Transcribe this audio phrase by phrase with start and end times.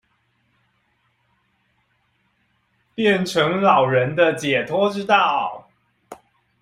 [2.95, 5.69] 變成老人的解脫之道